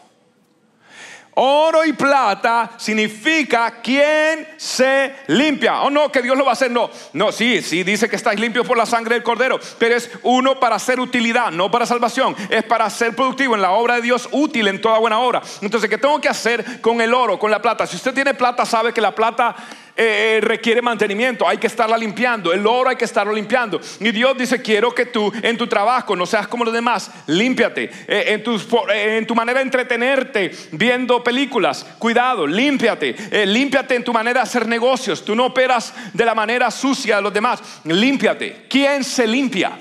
[1.34, 5.82] Oro y plata significa quien se limpia.
[5.82, 6.70] O oh, no, que Dios lo va a hacer.
[6.70, 9.58] No, no, sí, sí, dice que estáis limpios por la sangre del cordero.
[9.78, 12.34] Pero es uno para hacer utilidad, no para salvación.
[12.48, 15.40] Es para ser productivo en la obra de Dios, útil en toda buena obra.
[15.62, 17.86] Entonces, ¿qué tengo que hacer con el oro, con la plata?
[17.86, 19.54] Si usted tiene plata, sabe que la plata
[20.02, 23.78] eh, eh, requiere mantenimiento, hay que estarla limpiando, el oro hay que estarlo limpiando.
[23.98, 27.90] Y Dios dice, quiero que tú en tu trabajo no seas como los demás, límpiate.
[28.08, 28.58] Eh, en, tu,
[28.94, 33.44] en, tu, manera de entretenerte viendo películas, cuidado, límpiate.
[33.44, 35.22] límpiate en tu manera de hacer negocios.
[35.22, 38.64] Tú no operas de la manera sucia de los demás, límpiate.
[38.70, 39.72] ¿Quién se limpia?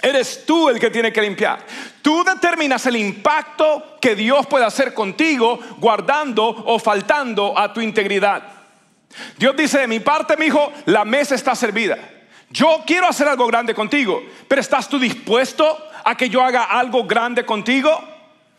[0.00, 1.66] Eres tú el que tiene que limpiar.
[2.02, 8.59] Tú determinas el impacto que Dios puede hacer contigo guardando o faltando a tu integridad.
[9.36, 11.98] Dios dice, de mi parte, mi hijo, la mesa está servida.
[12.50, 17.04] Yo quiero hacer algo grande contigo, pero ¿estás tú dispuesto a que yo haga algo
[17.04, 17.90] grande contigo?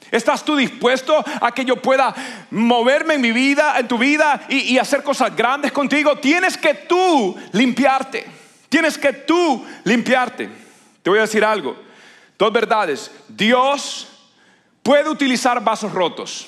[0.09, 2.13] ¿Estás tú dispuesto a que yo pueda
[2.51, 6.17] moverme en mi vida, en tu vida y, y hacer cosas grandes contigo?
[6.17, 8.25] Tienes que tú limpiarte.
[8.67, 10.49] Tienes que tú limpiarte.
[11.03, 11.75] Te voy a decir algo.
[12.37, 13.11] Dos verdades.
[13.27, 14.07] Dios
[14.83, 16.47] puede utilizar vasos rotos,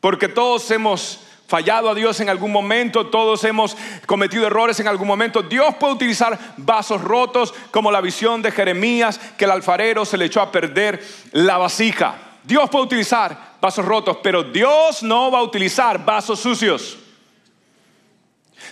[0.00, 1.20] porque todos hemos
[1.54, 5.40] fallado a Dios en algún momento, todos hemos cometido errores en algún momento.
[5.40, 10.24] Dios puede utilizar vasos rotos como la visión de Jeremías, que el alfarero se le
[10.24, 12.16] echó a perder la vasija.
[12.42, 16.98] Dios puede utilizar vasos rotos, pero Dios no va a utilizar vasos sucios.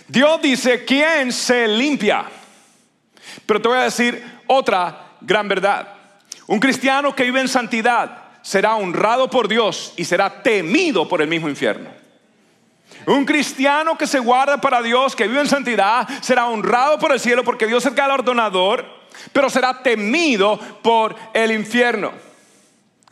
[0.05, 2.25] Dios dice, ¿quién se limpia?
[3.45, 5.87] Pero te voy a decir otra gran verdad.
[6.47, 11.29] Un cristiano que vive en santidad será honrado por Dios y será temido por el
[11.29, 12.02] mismo infierno.
[13.05, 17.19] Un cristiano que se guarda para Dios, que vive en santidad, será honrado por el
[17.19, 18.85] cielo porque Dios es galardonador,
[19.31, 22.11] pero será temido por el infierno.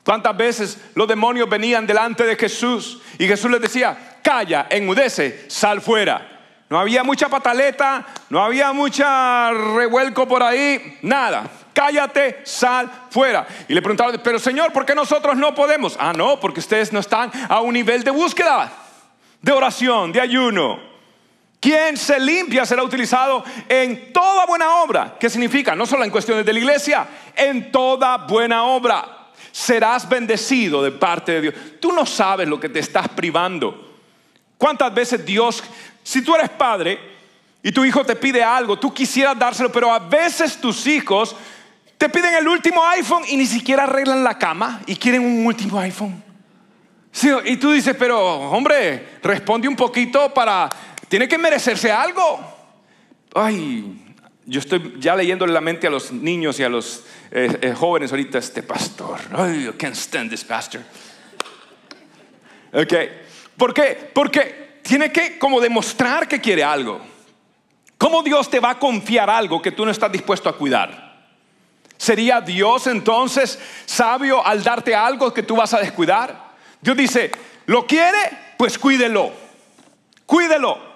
[0.03, 5.81] ¿Cuántas veces los demonios venían delante de Jesús y Jesús les decía, calla, enmudece, sal
[5.81, 6.27] fuera?
[6.69, 11.43] No había mucha pataleta, no había mucha revuelco por ahí, nada.
[11.73, 13.45] Cállate, sal fuera.
[13.67, 15.97] Y le preguntaron, pero Señor, ¿por qué nosotros no podemos?
[15.99, 18.71] Ah, no, porque ustedes no están a un nivel de búsqueda,
[19.41, 20.79] de oración, de ayuno.
[21.59, 25.15] Quien se limpia será utilizado en toda buena obra.
[25.19, 25.75] ¿Qué significa?
[25.75, 29.29] No solo en cuestiones de la iglesia, en toda buena obra.
[29.51, 31.55] Serás bendecido de parte de Dios.
[31.79, 33.89] Tú no sabes lo que te estás privando.
[34.57, 35.63] ¿Cuántas veces Dios
[36.03, 36.99] si tú eres padre
[37.63, 41.35] y tu hijo te pide algo, tú quisieras dárselo, pero a veces tus hijos
[41.97, 45.79] te piden el último iPhone y ni siquiera arreglan la cama y quieren un último
[45.79, 46.30] iPhone.
[47.45, 48.19] Y tú dices, pero
[48.51, 50.69] hombre, responde un poquito para,
[51.07, 52.39] tiene que merecerse algo.
[53.33, 57.73] Ay, yo estoy ya leyéndole la mente a los niños y a los eh, eh,
[57.73, 59.19] jóvenes ahorita, este pastor.
[59.33, 60.81] Ay, I can't stand this pastor.
[62.73, 62.93] Ok,
[63.57, 64.09] ¿por qué?
[64.13, 67.01] Porque tiene que como demostrar que quiere algo.
[67.97, 71.11] ¿Cómo Dios te va a confiar algo que tú no estás dispuesto a cuidar?
[71.97, 76.40] ¿Sería Dios entonces sabio al darte algo que tú vas a descuidar?
[76.81, 77.31] Dios dice,
[77.65, 78.17] ¿lo quiere?
[78.57, 79.31] Pues cuídelo.
[80.25, 80.91] Cuídelo.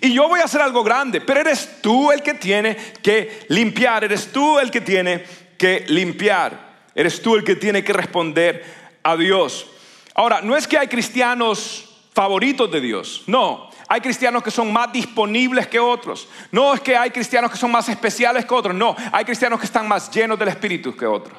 [0.00, 4.04] Y yo voy a hacer algo grande, pero eres tú el que tiene que limpiar,
[4.04, 5.24] eres tú el que tiene
[5.58, 8.64] que limpiar, eres tú el que tiene que responder
[9.02, 9.66] a Dios.
[10.14, 13.24] Ahora, no es que hay cristianos favoritos de Dios.
[13.26, 16.28] No, hay cristianos que son más disponibles que otros.
[16.50, 18.74] No es que hay cristianos que son más especiales que otros.
[18.74, 21.36] No, hay cristianos que están más llenos del Espíritu que otros.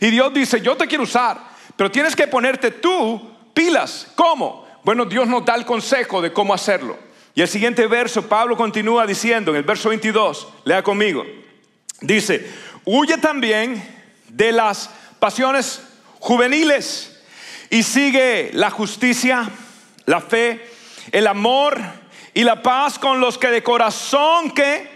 [0.00, 1.38] Y Dios dice, yo te quiero usar,
[1.76, 3.20] pero tienes que ponerte tú
[3.52, 4.08] pilas.
[4.14, 4.66] ¿Cómo?
[4.82, 6.98] Bueno, Dios nos da el consejo de cómo hacerlo.
[7.34, 11.24] Y el siguiente verso, Pablo continúa diciendo en el verso 22, lea conmigo,
[12.00, 12.48] dice,
[12.84, 13.82] huye también
[14.28, 15.82] de las pasiones
[16.20, 17.20] juveniles
[17.70, 19.50] y sigue la justicia
[20.06, 20.60] la fe,
[21.12, 21.80] el amor
[22.32, 24.88] y la paz con los que de corazón que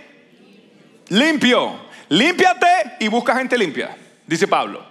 [1.09, 1.89] limpio.
[2.11, 3.95] Límpiate y busca gente limpia,
[4.29, 4.87] dice Pablo.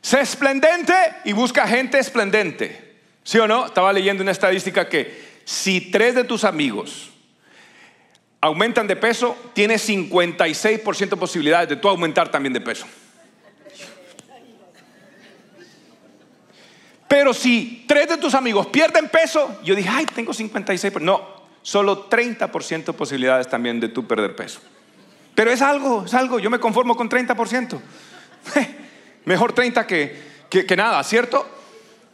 [0.00, 0.94] Sé esplendente
[1.24, 2.96] y busca gente esplendente.
[3.22, 3.66] ¿Sí o no?
[3.66, 7.10] Estaba leyendo una estadística que si tres de tus amigos
[8.40, 12.86] aumentan de peso, tienes 56% posibilidades de tú aumentar también de peso.
[17.06, 21.00] Pero si tres de tus amigos pierden peso, yo dije, ay, tengo 56%.
[21.00, 21.22] No,
[21.60, 24.60] solo 30% posibilidades también de tú perder peso.
[25.34, 27.80] Pero es algo, es algo, yo me conformo con 30%.
[29.24, 30.16] Mejor 30 que,
[30.48, 31.46] que, nada, ¿cierto?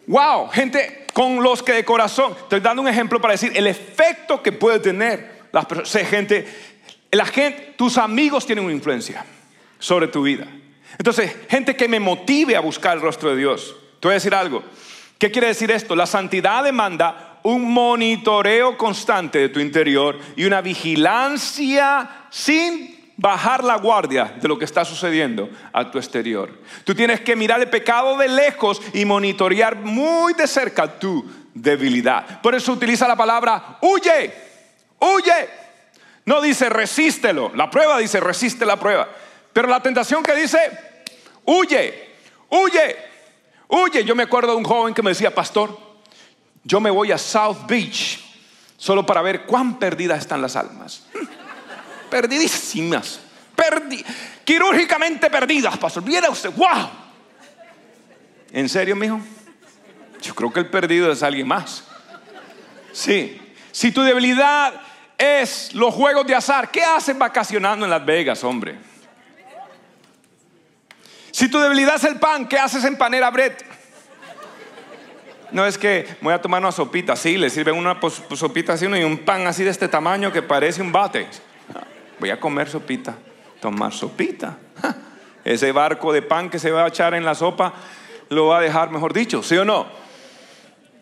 [0.07, 4.43] Wow, gente con los que de corazón, estoy dando un ejemplo para decir el efecto
[4.43, 6.47] que puede tener las personas, gente,
[7.11, 9.25] la gente, tus amigos tienen una influencia
[9.79, 10.47] sobre tu vida.
[10.97, 13.77] Entonces, gente que me motive a buscar el rostro de Dios.
[14.01, 14.63] Te voy a decir algo.
[15.19, 15.97] ¿Qué quiere decir esto?
[15.97, 23.77] La santidad demanda un monitoreo constante de tu interior y una vigilancia sin bajar la
[23.77, 26.51] guardia de lo que está sucediendo a tu exterior.
[26.85, 32.41] Tú tienes que mirar el pecado de lejos y monitorear muy de cerca tu debilidad.
[32.41, 34.33] Por eso utiliza la palabra huye,
[35.01, 35.51] huye.
[36.25, 37.51] No dice resístelo.
[37.55, 39.09] La prueba dice resiste la prueba.
[39.53, 40.59] Pero la tentación que dice,
[41.45, 42.15] huye,
[42.51, 42.97] huye,
[43.69, 44.05] huye.
[44.05, 45.77] Yo me acuerdo de un joven que me decía, pastor,
[46.63, 48.21] yo me voy a South Beach
[48.77, 51.09] solo para ver cuán perdidas están las almas.
[52.11, 53.21] Perdidísimas.
[54.45, 56.03] quirúrgicamente perdidas, pastor.
[56.03, 56.91] Viera usted, wow.
[58.53, 59.21] ¿En serio, mijo?
[60.23, 61.85] Yo creo que el perdido es alguien más.
[62.93, 63.41] Sí.
[63.71, 64.75] Si tu debilidad
[65.17, 68.77] es los juegos de azar, ¿qué haces vacacionando en Las Vegas, hombre?
[71.31, 73.53] Si tu debilidad es el pan, ¿qué haces en Panera Bread?
[75.51, 77.99] No es que voy a tomar una sopita, sí, le sirven una
[78.35, 81.27] sopita así y un pan así de este tamaño que parece un bate.
[82.21, 83.17] Voy a comer sopita,
[83.61, 84.59] tomar sopita.
[85.45, 87.73] Ese barco de pan que se va a echar en la sopa
[88.29, 89.87] lo va a dejar, mejor dicho, ¿sí o no?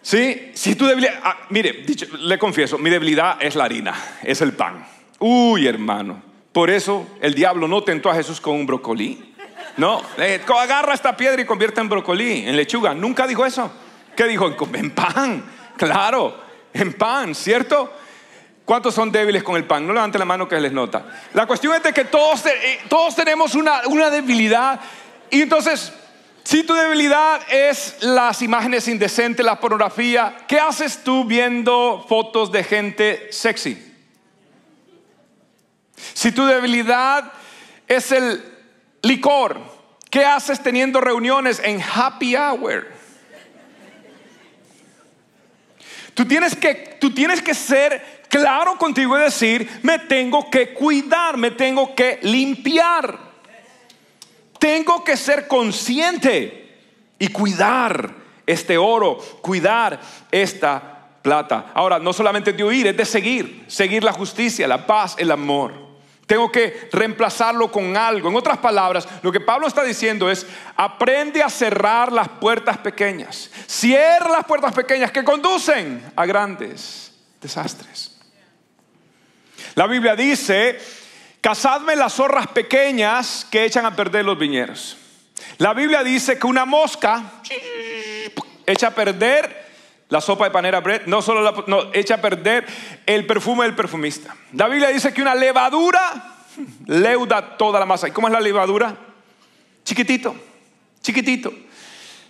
[0.02, 1.84] Sí, si tu debilidad, ah, mire,
[2.20, 4.86] le confieso, mi debilidad es la harina, es el pan.
[5.18, 9.34] Uy, hermano, por eso el diablo no tentó a Jesús con un brócoli.
[9.78, 10.00] No,
[10.60, 12.94] agarra esta piedra y convierte en brócoli, en lechuga.
[12.94, 13.70] Nunca dijo eso.
[14.16, 14.54] ¿Qué dijo?
[14.74, 15.44] En pan,
[15.76, 16.40] claro,
[16.72, 17.92] en pan, ¿cierto?
[18.66, 19.86] ¿Cuántos son débiles con el pan?
[19.86, 21.06] No levanten la mano que les nota.
[21.34, 24.80] La cuestión es de que todos, eh, todos tenemos una, una debilidad.
[25.30, 25.92] Y entonces,
[26.42, 32.64] si tu debilidad es las imágenes indecentes, la pornografía, ¿qué haces tú viendo fotos de
[32.64, 33.94] gente sexy?
[36.14, 37.32] Si tu debilidad
[37.86, 38.44] es el
[39.02, 39.60] licor,
[40.10, 42.96] ¿qué haces teniendo reuniones en happy hour?
[46.16, 51.38] Tú tienes que, tú tienes que ser claro contigo y decir, me tengo que cuidar,
[51.38, 53.18] me tengo que limpiar.
[54.58, 56.78] Tengo que ser consciente
[57.18, 58.14] y cuidar
[58.46, 61.72] este oro, cuidar esta plata.
[61.74, 65.86] Ahora, no solamente de oír, es de seguir, seguir la justicia, la paz, el amor.
[66.26, 68.28] Tengo que reemplazarlo con algo.
[68.28, 70.46] En otras palabras, lo que Pablo está diciendo es,
[70.76, 73.50] aprende a cerrar las puertas pequeñas.
[73.66, 78.15] Cierra las puertas pequeñas que conducen a grandes desastres.
[79.76, 80.78] La Biblia dice,
[81.42, 84.96] cazadme las zorras pequeñas que echan a perder los viñeros.
[85.58, 87.42] La Biblia dice que una mosca
[88.66, 89.66] echa a perder
[90.08, 92.64] la sopa de panera bread, no solo la, no, echa a perder
[93.04, 94.34] el perfume del perfumista.
[94.54, 96.36] La Biblia dice que una levadura
[96.86, 98.08] leuda toda la masa.
[98.08, 98.96] ¿Y cómo es la levadura?
[99.84, 100.34] Chiquitito,
[101.02, 101.52] chiquitito,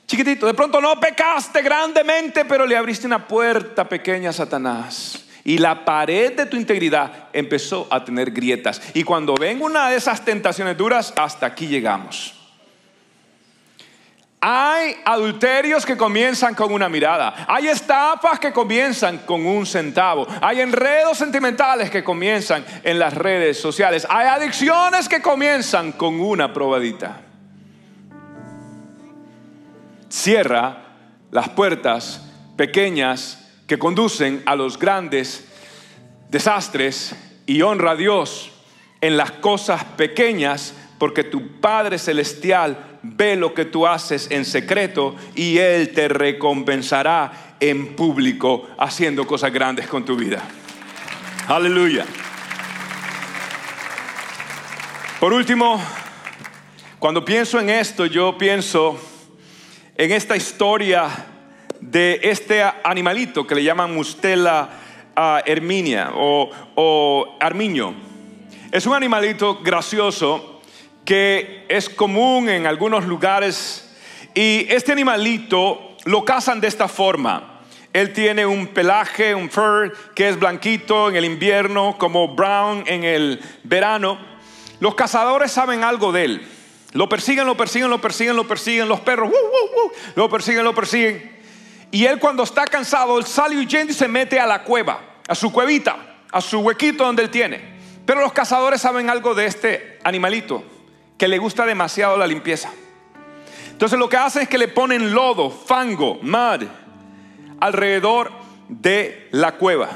[0.04, 0.46] chiquitito.
[0.48, 5.25] De pronto no pecaste grandemente, pero le abriste una puerta pequeña a Satanás.
[5.46, 8.82] Y la pared de tu integridad empezó a tener grietas.
[8.94, 12.34] Y cuando venga una de esas tentaciones duras, hasta aquí llegamos.
[14.40, 17.46] Hay adulterios que comienzan con una mirada.
[17.46, 20.26] Hay estafas que comienzan con un centavo.
[20.40, 24.04] Hay enredos sentimentales que comienzan en las redes sociales.
[24.10, 27.20] Hay adicciones que comienzan con una probadita.
[30.08, 30.78] Cierra
[31.30, 32.20] las puertas
[32.56, 35.44] pequeñas que conducen a los grandes
[36.28, 37.14] desastres
[37.46, 38.52] y honra a Dios
[39.00, 45.14] en las cosas pequeñas porque tu Padre Celestial ve lo que tú haces en secreto
[45.34, 50.42] y Él te recompensará en público haciendo cosas grandes con tu vida.
[51.48, 52.04] Aleluya.
[55.20, 55.80] Por último,
[56.98, 58.98] cuando pienso en esto, yo pienso
[59.96, 61.08] en esta historia
[61.80, 64.68] de este animalito que le llaman Mustela
[65.16, 67.94] uh, herminia o, o armiño.
[68.72, 70.60] Es un animalito gracioso
[71.04, 73.94] que es común en algunos lugares
[74.34, 77.62] y este animalito lo cazan de esta forma.
[77.92, 83.04] Él tiene un pelaje, un fur que es blanquito en el invierno, como brown en
[83.04, 84.18] el verano.
[84.80, 86.48] Los cazadores saben algo de él.
[86.92, 88.88] Lo persiguen, lo persiguen, lo persiguen, lo persiguen.
[88.88, 89.30] Los perros,
[90.14, 91.35] lo persiguen, lo persiguen.
[91.96, 95.34] Y él cuando está cansado, él sale huyendo y se mete a la cueva, a
[95.34, 95.96] su cuevita,
[96.30, 97.78] a su huequito donde él tiene.
[98.04, 100.62] Pero los cazadores saben algo de este animalito
[101.16, 102.70] que le gusta demasiado la limpieza.
[103.70, 106.66] Entonces lo que hacen es que le ponen lodo, fango, mud,
[107.60, 108.30] alrededor
[108.68, 109.88] de la cueva.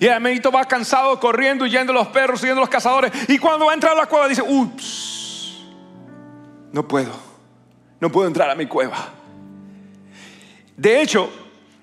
[0.00, 3.12] Y el amiguito va cansado, corriendo, huyendo los perros, siguiendo los cazadores.
[3.28, 5.64] Y cuando va a entrar a la cueva dice, ups,
[6.72, 7.12] no puedo,
[8.00, 9.17] no puedo entrar a mi cueva.
[10.78, 11.28] De hecho,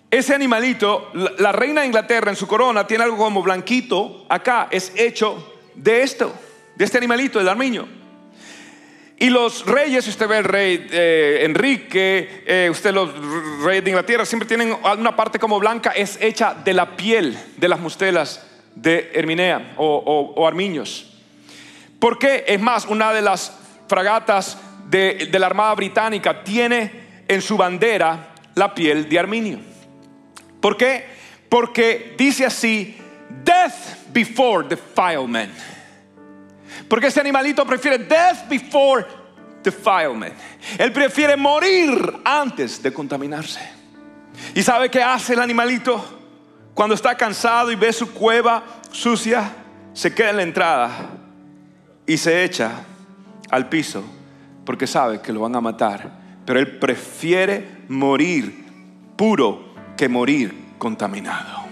[0.10, 4.94] ese animalito, la reina de Inglaterra en su corona tiene algo como blanquito acá, es
[4.96, 6.34] hecho de esto,
[6.78, 7.86] de este animalito, del armiño.
[9.18, 13.12] Y los reyes, usted ve el rey eh, Enrique, eh, usted los
[13.66, 17.68] reyes de Inglaterra siempre tienen una parte como blanca, es hecha de la piel de
[17.68, 21.18] las mustelas de Herminea o, Armiños.
[22.00, 22.46] ¿Por qué?
[22.48, 23.58] Es más, una de las
[23.90, 29.60] fragatas de, de la Armada Británica tiene en su bandera la piel de Arminio.
[30.60, 31.06] ¿Por qué?
[31.50, 32.98] Porque dice así,
[33.44, 35.54] death before defilement.
[36.88, 39.06] Porque ese animalito prefiere death before
[39.64, 40.34] defilement.
[40.78, 43.60] Él prefiere morir antes de contaminarse.
[44.54, 46.04] ¿Y sabe qué hace el animalito?
[46.74, 49.52] Cuando está cansado y ve su cueva sucia,
[49.94, 51.10] se queda en la entrada
[52.06, 52.72] y se echa
[53.50, 54.04] al piso
[54.66, 56.12] porque sabe que lo van a matar.
[56.46, 58.66] Pero él prefiere morir
[59.16, 61.66] puro que morir contaminado.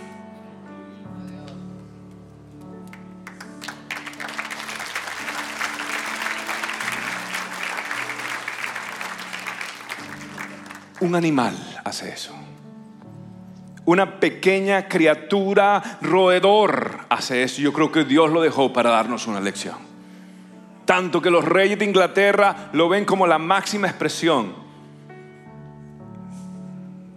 [10.99, 11.53] Un animal
[11.83, 12.33] hace eso.
[13.85, 17.61] Una pequeña criatura roedor hace eso.
[17.61, 19.75] Yo creo que Dios lo dejó para darnos una lección.
[20.85, 24.62] Tanto que los reyes de Inglaterra lo ven como la máxima expresión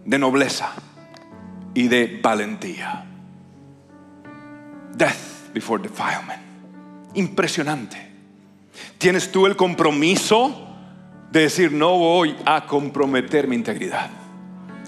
[0.06, 0.72] de nobleza
[1.74, 3.04] y de valentía.
[4.96, 6.40] Death before defilement.
[7.14, 7.96] Impresionante.
[8.98, 10.68] ¿Tienes tú el compromiso
[11.30, 14.10] de decir no voy a comprometer mi integridad?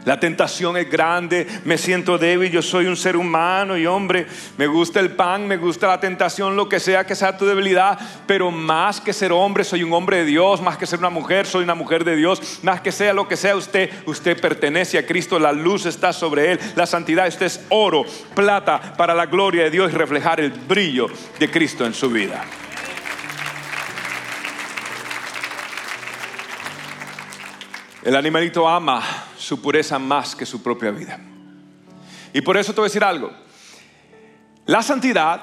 [0.04, 4.26] La tentación es grande, me siento débil, yo soy un ser humano y hombre,
[4.56, 7.98] me gusta el pan, me gusta la tentación, lo que sea que sea tu debilidad,
[8.26, 11.46] pero más que ser hombre, soy un hombre de Dios, más que ser una mujer,
[11.46, 15.04] soy una mujer de Dios, más que sea lo que sea usted, usted pertenece a
[15.06, 19.64] Cristo, la luz está sobre él, la santidad, usted es oro, plata para la gloria
[19.64, 22.44] de Dios y reflejar el brillo de Cristo en su vida.
[28.02, 31.18] El animalito ama su pureza más que su propia vida.
[32.34, 33.32] Y por eso te voy a decir algo.
[34.66, 35.40] La santidad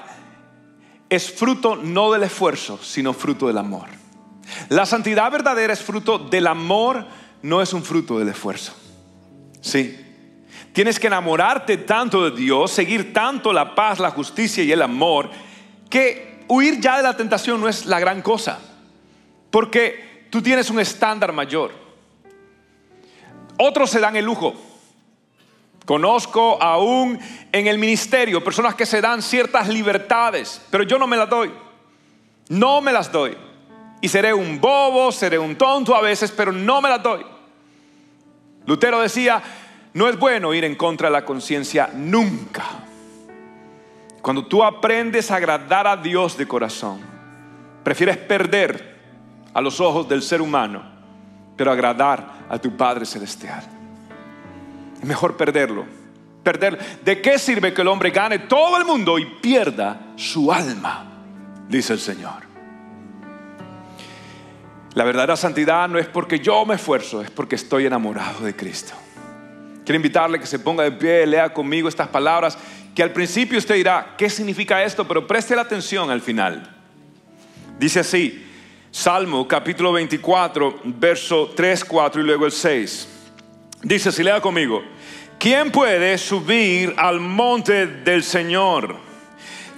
[1.10, 3.88] es fruto no del esfuerzo, sino fruto del amor.
[4.70, 7.08] La santidad verdadera es fruto del amor,
[7.42, 8.76] no es un fruto del esfuerzo.
[9.60, 10.00] Sí.
[10.72, 15.32] Tienes que enamorarte tanto de Dios, seguir tanto la paz, la justicia y el amor,
[15.90, 18.60] que huir ya de la tentación no es la gran cosa.
[19.50, 21.85] Porque tú tienes un estándar mayor.
[23.58, 24.54] Otros se dan el lujo.
[25.86, 27.20] Conozco aún
[27.52, 31.52] en el ministerio personas que se dan ciertas libertades, pero yo no me las doy.
[32.50, 33.38] No me las doy.
[34.02, 37.26] Y seré un bobo, seré un tonto a veces, pero no me las doy.
[38.66, 39.42] Lutero decía,
[39.94, 42.66] no es bueno ir en contra de la conciencia nunca.
[44.22, 47.00] Cuando tú aprendes a agradar a Dios de corazón,
[47.84, 48.96] prefieres perder
[49.54, 50.95] a los ojos del ser humano
[51.56, 53.64] pero agradar a tu Padre Celestial.
[55.00, 55.86] Es mejor perderlo.
[56.44, 57.02] Perder.
[57.04, 61.06] ¿De qué sirve que el hombre gane todo el mundo y pierda su alma?
[61.68, 62.46] Dice el Señor.
[64.94, 68.94] La verdadera santidad no es porque yo me esfuerzo, es porque estoy enamorado de Cristo.
[69.84, 72.58] Quiero invitarle que se ponga de pie, lea conmigo estas palabras,
[72.96, 75.06] que al principio usted dirá, ¿qué significa esto?
[75.06, 76.74] Pero preste la atención al final.
[77.78, 78.42] Dice así,
[78.96, 83.10] Salmo capítulo 24, verso 3, 4 y luego el 6.
[83.84, 84.82] Dice, si lea conmigo,
[85.38, 88.96] ¿quién puede subir al monte del Señor?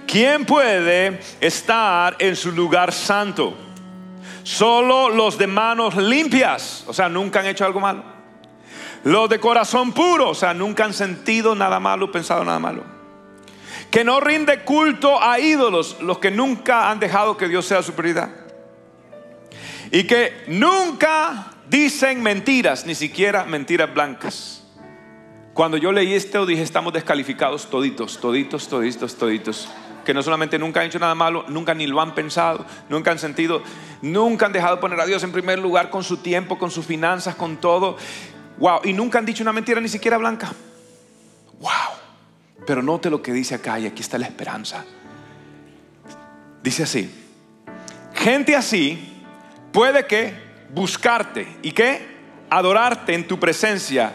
[0.05, 3.57] ¿Quién puede estar en su lugar santo?
[4.43, 8.03] Solo los de manos limpias, o sea, nunca han hecho algo malo.
[9.03, 12.83] Los de corazón puro, o sea, nunca han sentido nada malo, pensado nada malo.
[13.89, 17.93] Que no rinde culto a ídolos, los que nunca han dejado que Dios sea su
[17.93, 18.46] prioridad
[19.91, 24.63] y que nunca dicen mentiras, ni siquiera mentiras blancas.
[25.53, 29.69] Cuando yo leí esto dije, estamos descalificados toditos, toditos, toditos, toditos.
[30.05, 33.19] Que no solamente nunca han hecho nada malo, nunca ni lo han pensado, nunca han
[33.19, 33.61] sentido,
[34.01, 36.85] nunca han dejado de poner a Dios en primer lugar con su tiempo, con sus
[36.85, 37.97] finanzas, con todo.
[38.59, 40.53] Wow, y nunca han dicho una mentira ni siquiera blanca.
[41.59, 41.71] Wow.
[42.65, 44.85] Pero note lo que dice acá y aquí está la esperanza.
[46.61, 47.11] Dice así,
[48.13, 49.16] gente así
[49.71, 50.33] puede que
[50.69, 52.17] buscarte y que
[52.49, 54.13] adorarte en tu presencia.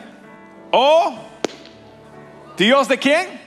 [0.71, 1.15] Oh,
[2.57, 3.41] Dios de quién?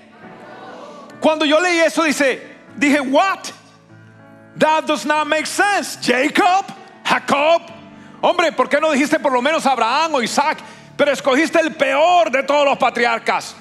[1.19, 3.39] Cuando yo leí eso dice, dije, what?
[4.57, 5.97] That does not make sense.
[6.01, 6.65] Jacob,
[7.03, 7.61] Jacob.
[8.21, 10.59] Hombre, ¿por qué no dijiste por lo menos Abraham o Isaac?
[10.95, 13.55] Pero escogiste el peor de todos los patriarcas.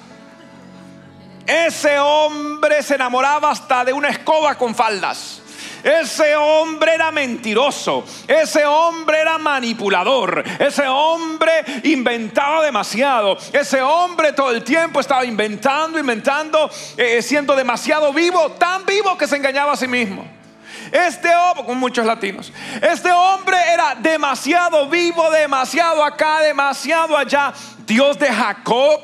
[1.45, 5.41] Ese hombre se enamoraba hasta de una escoba con faldas.
[5.85, 11.51] Ese hombre era mentiroso, ese hombre era manipulador, ese hombre
[11.83, 18.83] inventaba demasiado, ese hombre todo el tiempo estaba inventando, inventando, eh, siendo demasiado vivo, tan
[18.83, 20.27] vivo que se engañaba a sí mismo.
[20.91, 27.53] Este hombre, con muchos latinos, este hombre era demasiado vivo, demasiado acá, demasiado allá.
[27.85, 29.01] Dios de Jacob.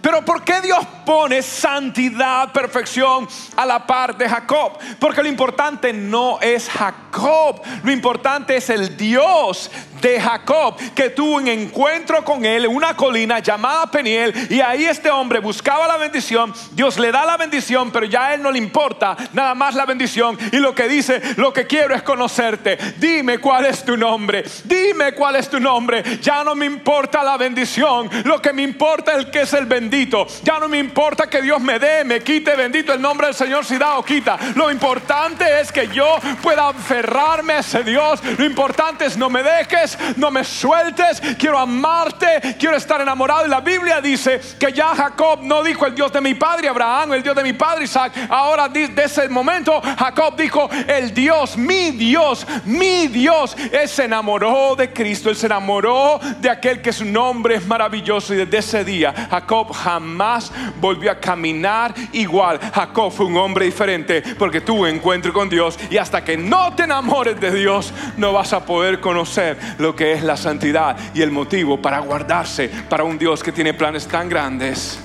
[0.00, 3.26] Pero ¿por qué Dios pone santidad, perfección
[3.56, 4.72] a la par de Jacob?
[4.98, 9.70] Porque lo importante no es Jacob, lo importante es el Dios
[10.02, 14.84] de Jacob, que tuvo un encuentro con él en una colina llamada Peniel, y ahí
[14.84, 18.50] este hombre buscaba la bendición, Dios le da la bendición, pero ya a él no
[18.50, 22.76] le importa nada más la bendición, y lo que dice, lo que quiero es conocerte,
[22.98, 27.36] dime cuál es tu nombre, dime cuál es tu nombre, ya no me importa la
[27.36, 30.95] bendición, lo que me importa es el que es el bendito, ya no me importa
[31.28, 34.38] que Dios me dé, me quite, bendito el nombre del Señor si da o quita,
[34.54, 39.42] lo importante es que yo pueda aferrarme a ese Dios, lo importante es no me
[39.42, 43.46] dejes, no me sueltes, quiero amarte, quiero estar enamorado.
[43.46, 47.12] Y la Biblia dice que ya Jacob no dijo el Dios de mi padre Abraham,
[47.12, 48.12] el Dios de mi padre Isaac.
[48.30, 53.54] Ahora de ese momento Jacob dijo el Dios, mi Dios, mi Dios.
[53.70, 58.32] Él se enamoró de Cristo, él se enamoró de aquel que su nombre es maravilloso.
[58.32, 62.58] Y desde ese día Jacob jamás volvió a caminar igual.
[62.74, 65.78] Jacob fue un hombre diferente porque tuvo encuentro con Dios.
[65.90, 70.12] Y hasta que no te enamores de Dios, no vas a poder conocer lo que
[70.12, 74.28] es la santidad y el motivo para guardarse para un Dios que tiene planes tan
[74.28, 74.98] grandes,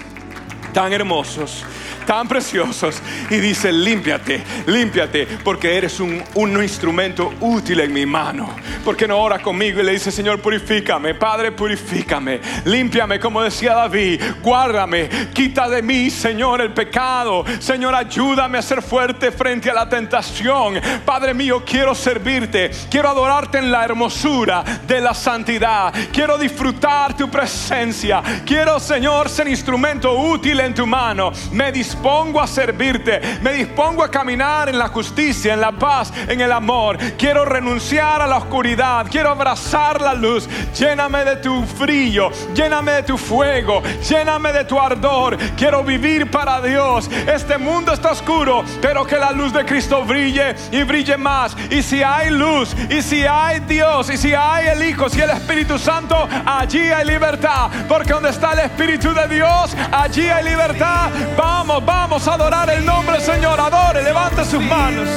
[0.74, 1.66] tan hermosos
[2.06, 6.22] tan preciosos y dice, límpiate, límpiate, porque eres un,
[6.62, 8.56] instrumento útil en mi mano.
[8.84, 14.22] porque no ora conmigo y le dice, Señor, purifícame, Padre, purifícame, límpiame, como decía David,
[14.42, 17.46] guárdame, quita de mí, Señor, el pecado.
[17.60, 20.80] Señor, ayúdame a ser fuerte frente a la tentación.
[21.06, 27.30] Padre mío, quiero servirte, quiero adorarte en la hermosura de la santidad, quiero disfrutar tu
[27.30, 31.32] presencia, quiero, Señor, ser instrumento útil en tu mano.
[31.52, 36.40] Me dispongo a servirte, me dispongo a caminar en la justicia, en la paz, en
[36.40, 36.98] el amor.
[37.18, 40.48] Quiero renunciar a la oscuridad, quiero abrazar la luz.
[40.74, 45.38] Lléname de tu frío, lléname de tu fuego, lléname de tu ardor.
[45.58, 47.10] Quiero vivir para Dios.
[47.28, 51.56] Este mundo está oscuro, pero que la luz de Cristo brille y brille más.
[51.70, 55.30] Y si hay luz, y si hay Dios, y si hay el Hijo, si el
[55.30, 57.70] Espíritu Santo, allí hay libertad.
[57.88, 61.10] Porque donde está el Espíritu de Dios, allí hay libertad.
[61.38, 63.60] Vamos, vamos a adorar el nombre del Señor.
[63.60, 65.08] Adore, levante sus manos.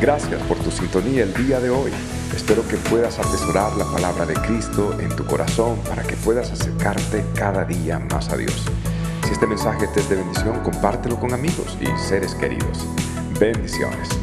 [0.00, 1.92] Gracias por tu sintonía el día de hoy.
[2.34, 7.24] Espero que puedas atesorar la palabra de Cristo en tu corazón para que puedas acercarte
[7.34, 8.64] cada día más a Dios.
[9.24, 12.86] Si este mensaje te es de bendición, compártelo con amigos y seres queridos.
[13.38, 14.21] Bendiciones.